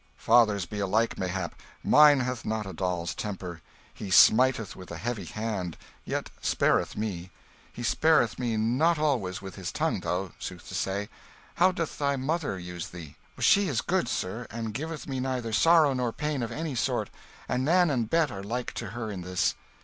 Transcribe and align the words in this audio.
"Fathers 0.17 0.65
be 0.65 0.79
alike, 0.79 1.19
mayhap. 1.19 1.53
Mine 1.83 2.21
hath 2.21 2.43
not 2.43 2.65
a 2.65 2.73
doll's 2.73 3.13
temper. 3.13 3.61
He 3.93 4.09
smiteth 4.09 4.75
with 4.75 4.89
a 4.89 4.97
heavy 4.97 5.25
hand, 5.25 5.77
yet 6.05 6.31
spareth 6.41 6.97
me: 6.97 7.29
he 7.71 7.83
spareth 7.83 8.39
me 8.39 8.57
not 8.57 8.97
always 8.97 9.43
with 9.43 9.53
his 9.57 9.71
tongue, 9.71 9.99
though, 9.99 10.31
sooth 10.39 10.67
to 10.69 10.73
say. 10.73 11.07
How 11.53 11.71
doth 11.71 11.99
thy 11.99 12.15
mother 12.15 12.57
use 12.57 12.87
thee?" 12.87 13.15
"She 13.37 13.67
is 13.69 13.81
good, 13.81 14.07
sir, 14.09 14.47
and 14.49 14.73
giveth 14.73 15.07
me 15.07 15.19
neither 15.19 15.53
sorrow 15.53 15.93
nor 15.93 16.11
pain 16.11 16.41
of 16.41 16.51
any 16.51 16.73
sort. 16.73 17.11
And 17.47 17.63
Nan 17.63 17.91
and 17.91 18.09
Bet 18.09 18.31
are 18.31 18.41
like 18.41 18.73
to 18.81 18.87
her 18.87 19.11
in 19.11 19.21
this." 19.21 19.53